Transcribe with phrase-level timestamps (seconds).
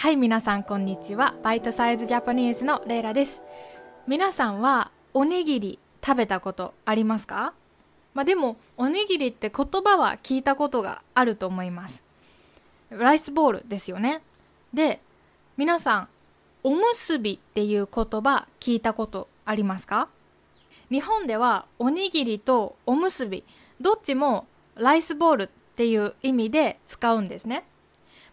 [0.00, 1.34] はい皆さんこんにちは。
[1.42, 3.42] バイトサイズジャパニーズのレイラです。
[4.06, 7.52] 皆さんはおにぎり食べたことありますか？
[8.14, 12.04] まあでもおにぎりって言葉は聞いたことがあると思います。
[12.90, 14.22] ライスボールですよね。
[14.72, 15.00] で
[15.56, 16.08] 皆さん
[16.62, 20.08] おむすびっていう言葉聞いたことありますか？
[20.92, 23.42] 日本ではおにぎりとおむすび
[23.80, 24.46] どっちも
[24.76, 27.64] ライスボールっていう意味で使うんですね。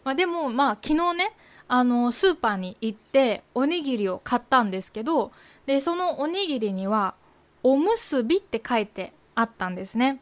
[0.04, 1.32] まあ、でもまあ昨日ね
[1.68, 5.32] あのスーパーに行っておにぎりを買ったんですけど
[5.66, 7.14] でそのおにぎりには
[7.62, 10.20] おむすびって書いてあったんですね。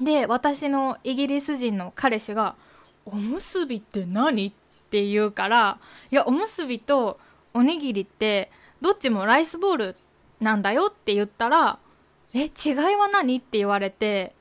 [0.00, 2.54] で私のイギリス人の彼氏が
[3.06, 4.52] 「おむすびって何?」っ
[4.90, 5.78] て言うから
[6.10, 7.18] いやおむすびと
[7.54, 9.96] おにぎりってどっちもライスボール
[10.40, 11.78] なんだよって言ったら
[12.34, 14.34] 「え違いは何?」って言われて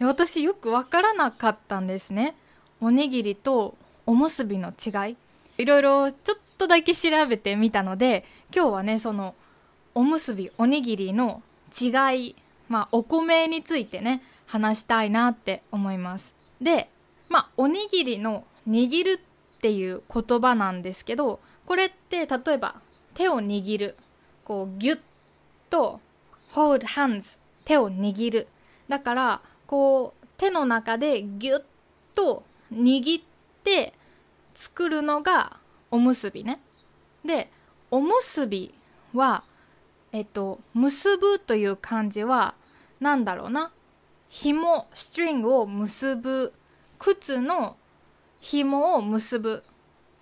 [0.00, 2.36] 私よくわからなかったんですね
[2.80, 5.16] おにぎりとおむすびの違い
[5.58, 8.24] いろいろちょっとだけ調べてみたので
[8.54, 9.34] 今日はねその
[9.94, 11.42] おむすびおにぎりの
[11.80, 12.36] 違い
[12.68, 16.34] まあお米についてね話したいなって思います。
[16.60, 16.88] で
[17.28, 22.76] まあおにぎりの握るっていう言葉なんですけどこれって例えば
[23.14, 23.96] 手を握る
[24.44, 25.00] こうギュッ
[25.70, 26.00] と
[26.52, 28.48] hold hands 手を握る。
[28.88, 31.62] だからこう手の中でギュッ
[32.14, 33.24] と握っ
[33.64, 33.92] て
[34.56, 35.58] 作るのが
[35.92, 36.58] おむすびね
[37.24, 37.50] で
[37.92, 38.74] おむすび
[39.14, 39.44] は
[40.12, 42.54] えっと結ぶという漢字は
[42.98, 43.70] 何だろうな
[44.28, 46.52] 紐ストリングを結ぶ
[46.98, 47.76] 靴の
[48.40, 49.62] 紐を結ぶ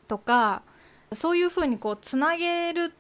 [0.09, 0.63] とか
[1.13, 2.93] そういうふうにこうつなげる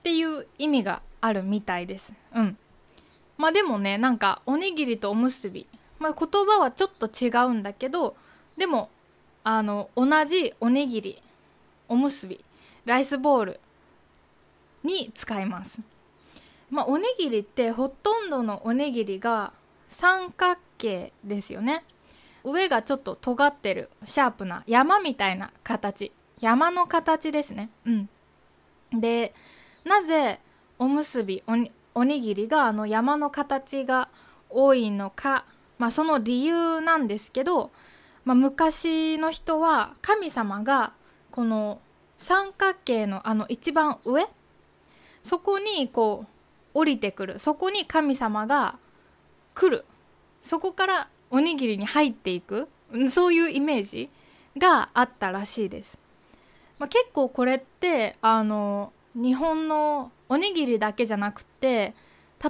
[0.00, 2.14] っていう意味があるみたいです。
[2.34, 2.56] うん。
[3.36, 5.66] まあでもね、なんかおにぎりとおむすび。
[5.98, 8.16] まあ言葉はちょっと違うんだけど、
[8.56, 8.90] でも、
[9.44, 11.22] あの、同じおにぎり、
[11.88, 12.44] おむすび、
[12.84, 13.60] ライスボール
[14.84, 15.80] に使います。
[16.70, 19.52] まあおにぎりってほとんどのおにぎりが
[19.88, 21.84] 三角形ですよね。
[22.44, 28.08] 上がちょっと尖ってるシャープな山みたいな形山の形ですねうん
[28.92, 29.34] で
[29.84, 30.40] なぜ
[30.78, 31.42] おむすび
[31.94, 34.08] おにぎりがあの山の形が
[34.48, 35.44] 多いのか、
[35.78, 37.70] まあ、その理由なんですけど、
[38.24, 40.92] まあ、昔の人は神様が
[41.30, 41.80] この
[42.18, 44.26] 三角形のあの一番上
[45.22, 46.26] そこにこ
[46.74, 47.38] う降りてくる。
[47.38, 48.76] そこに神様が
[49.54, 49.84] 来る。
[50.42, 52.68] そこからおにぎりに入っていく。
[53.08, 54.10] そういうイメージ
[54.56, 55.98] があったらしいです。
[56.78, 61.94] まあ、結構これってあの日本のおにぎりだけじゃなくて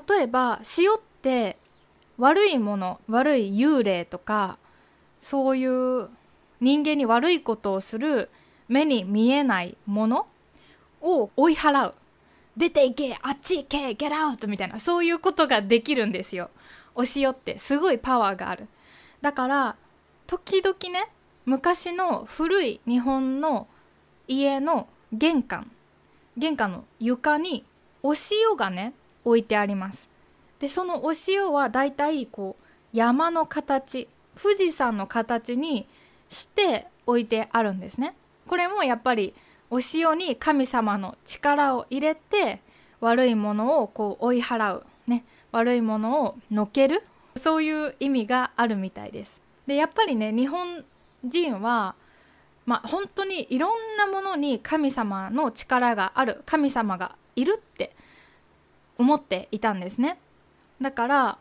[0.08, 1.56] 例えば塩って
[2.16, 4.58] 悪いもの悪い幽霊とか
[5.20, 6.08] そういう
[6.60, 8.30] 人間に悪いことをする
[8.68, 10.26] 目に見えないもの
[11.00, 11.94] を追い払う。
[12.56, 14.78] 出ていけあっち行けゲラウトみたいな。
[14.78, 16.50] そういうことができるんですよ。
[16.94, 18.68] お塩ってすごいパワーがある。
[19.20, 19.76] だから
[20.26, 21.10] 時々ね
[21.46, 23.66] 昔の古い日本の
[24.28, 25.70] 家の玄関。
[26.36, 27.64] 玄関の床に
[28.02, 28.94] お塩がね
[29.24, 30.10] 置いてあります。
[30.58, 34.08] でそのお塩はだいたいこう山の形。
[34.40, 35.86] 富士山の形に
[36.28, 38.16] して置いてあるんですね。
[38.46, 39.34] これもやっぱり
[39.70, 42.60] お塩に神様の力を入れて
[43.00, 45.24] 悪いものをこう追い払うね。
[45.52, 47.02] 悪いものをのける。
[47.36, 49.40] そういう意味があるみたいです。
[49.66, 50.84] でやっぱりね日本
[51.24, 51.94] 人は
[52.66, 56.42] まあ本当にいろんなものに神様の力がある。
[56.46, 57.94] 神様がいるって
[58.98, 60.18] 思っていたんですね。
[60.80, 61.38] だから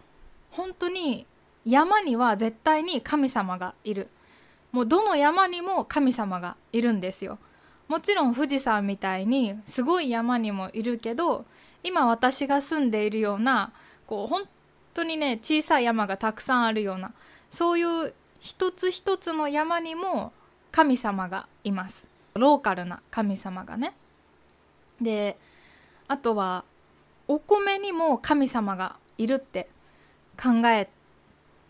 [0.52, 1.26] 本当に
[1.66, 4.10] 山には絶対に神様がいる。
[4.72, 7.40] もうどの山にも神様がいるんですよ。
[7.88, 11.46] もちろん富士山みたいにすごい山にもいるけど
[11.84, 13.74] 今私が住んでいるような
[14.06, 14.44] こう本
[14.94, 17.14] 当にね小さい山がたくさんあるような
[17.50, 20.32] そういう一つ一つの山にも
[20.72, 22.08] 神様がいます。
[22.36, 23.94] ローカルな神様がね。
[25.02, 25.38] で
[26.08, 26.64] あとは
[27.28, 29.68] お米にも神様がいるって
[30.42, 30.90] 考え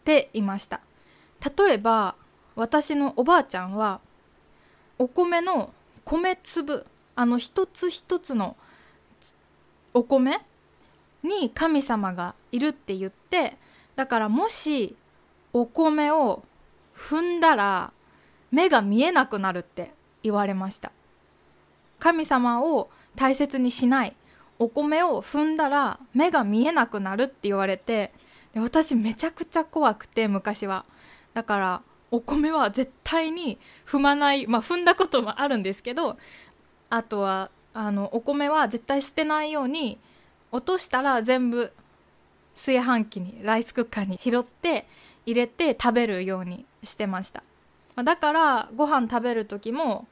[0.09, 0.81] ていました。
[1.55, 2.15] 例えば
[2.55, 3.99] 私のおばあちゃんは
[4.97, 5.71] お米の
[6.03, 8.55] 米粒あの一つ一つの
[9.93, 10.41] お米
[11.21, 13.55] に神様がいるって言って
[13.95, 14.95] だからもし
[15.53, 16.43] お米を
[16.95, 17.93] 踏んだら
[18.51, 19.91] 目が見えなくなるって
[20.23, 20.91] 言われました。
[21.99, 24.15] 神様を大切にしない。
[24.57, 28.11] お米を踏んだら目が見えなくなるって言われて
[28.53, 30.85] で私めちゃくちゃ怖くて昔は。
[31.33, 31.81] だから
[32.11, 36.17] お米は絶対に踏まないまあ踏んだこともあるんですけど
[36.89, 39.99] あとはあのお米は絶対捨てないように
[40.51, 41.71] 落としたら全部
[42.55, 44.85] 炊飯器にライスクッカーに拾って
[45.25, 47.43] 入れて食べるようにしてました。
[48.03, 50.07] だからご飯食べる時も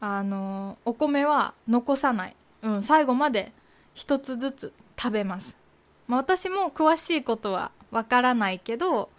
[0.00, 3.52] あのお米は残さない、うん、最後まで
[3.94, 5.56] 一つずつ食べます、
[6.06, 9.10] まあ、私も詳しいことはわからないけど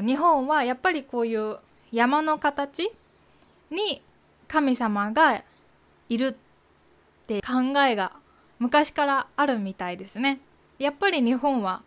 [0.00, 1.58] 日本はやっぱりこういう
[1.92, 2.90] 山の形
[3.70, 4.02] に
[4.48, 5.42] 神様が
[6.08, 6.34] いるっ
[7.26, 8.12] て考えが
[8.58, 10.40] 昔からあるみたいですね。
[10.78, 11.82] やっぱり日本は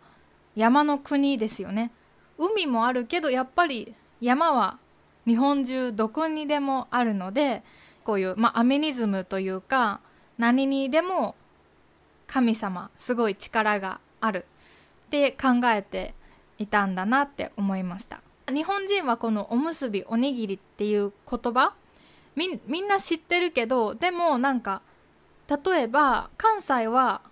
[0.54, 1.90] 山の国ですよね。
[2.38, 4.78] 海もあるけどやっぱり山は
[5.26, 7.62] 日本中どこにでもあるので
[8.04, 10.00] こういう、まあ、アメニズムというか
[10.38, 11.34] 何にでも
[12.26, 14.44] 神様すごい力がある。
[15.06, 16.14] って考えて
[16.58, 18.20] いたんだなって思いました。
[18.52, 21.74] 日本人はこのおむすびおにぎりっていう言葉
[22.36, 24.82] みみんな知ってるけどでもなんか
[25.48, 27.22] 例えば関西は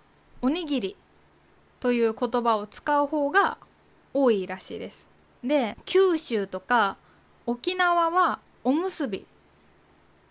[0.41, 0.97] おにぎり
[1.79, 3.57] という言葉を使う方が
[4.13, 5.07] 多いらしいです。
[5.43, 6.97] で九州とか
[7.45, 9.25] 沖縄はおむすび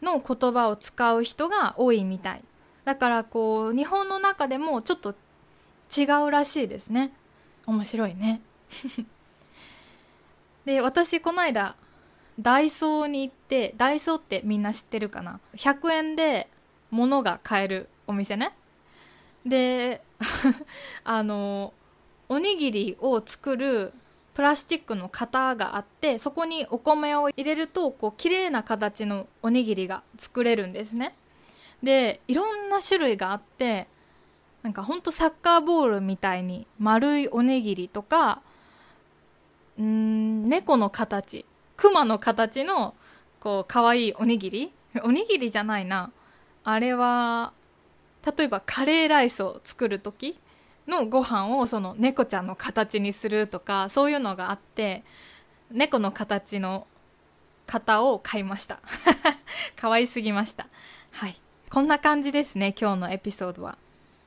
[0.03, 2.45] の言葉を使う人が多いみたい。
[2.85, 5.15] だからこう日本の中でもちょっと
[5.97, 7.13] 違うらしいですね。
[7.67, 8.41] 面白いね。
[10.65, 11.77] で私この間
[12.41, 16.49] ダイソーに行ってダイソーってみんな知ってるかな？100円で
[16.91, 18.53] 物が買えるお店ね。
[19.47, 20.03] で
[21.05, 21.73] あの
[22.29, 23.93] おにぎりを作る
[24.35, 31.15] プラスチックの型があってそこにお米を入れるとこう綺麗な形のおにぎりが作れるんですね。
[31.83, 33.87] でいろんな種類があって
[34.65, 38.41] なんかほんとサッカーボールみたいに丸いおにぎりとか
[39.81, 41.45] ん猫の形
[41.77, 42.95] 熊の形の
[43.41, 44.73] こう可愛いおにぎり？
[45.05, 46.11] おにぎりじゃないな。
[46.63, 47.53] あれは
[48.25, 50.39] 例えばカレーライスを作る時
[50.87, 55.05] のご飯をその猫ちゃんの形にするとかそういうのがあって
[55.71, 56.87] 猫の形の
[57.67, 58.79] 型を買いました。
[59.77, 60.69] 可愛すぎました。
[61.11, 61.39] はい。
[61.69, 63.77] こんな感じですね今日のエピソードは。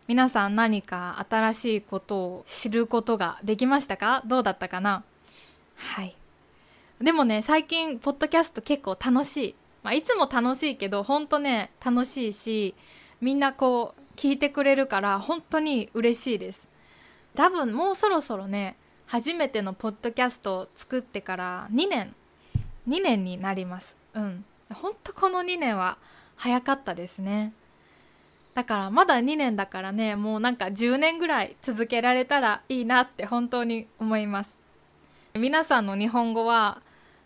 [0.07, 4.23] 皆さん何か新しいことを知ることができましたか？
[4.25, 5.03] どうだったかな？
[5.75, 6.15] はい。
[7.01, 12.73] でもね最近ポッドキャスト結構楽しい、まあ、いつも楽しいけどほんとね楽しいし
[13.21, 16.69] みんなこう聞いてくれるから本当に嬉しいです。
[17.35, 22.15] 多分もうそろそろね初めてのポッドキャストを作ってから2年。
[22.87, 23.97] 2年になります。
[24.13, 24.45] うん。
[24.73, 25.97] ほんとこの2年は
[26.37, 27.51] 早かったですね。
[28.57, 34.57] だからまだ2年だからねもうなんか10年ぐらい続けられたらいいなって本当に思います。
[35.35, 36.81] 皆さんの日本語は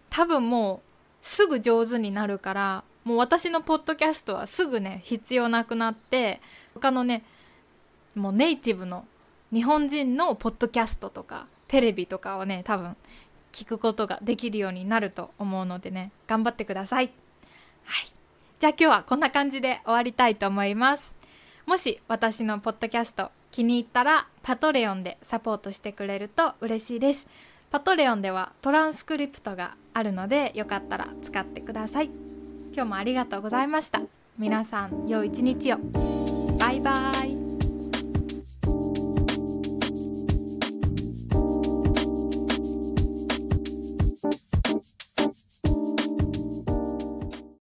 [0.10, 6.42] 多分もうすぐ上手になるからもう私のポッドキャストはすぐね必要なくなって
[6.74, 7.24] 他のね
[8.14, 9.06] もうネイティブの
[9.54, 12.98] 日本人のポッドキャストとかテレビとかをね多分
[13.54, 17.10] 聞くことができるようになると思うのでね頑張ってください。
[17.86, 18.12] はい。
[18.60, 21.21] じゃあ今日はこんな感じで終わりたいと思います。
[21.66, 27.28] もし私のポッドキャスト気に入ったらパトレオンでサポートしてくれると嬉しいです。
[27.70, 32.10] パトレオンではトランスクリプトがあるのでよかったら使ってください。
[32.74, 34.02] 今日もありがとうございました。
[34.38, 35.78] 皆さん良い一日を。
[36.58, 36.94] バイバ
[37.26, 37.41] イ。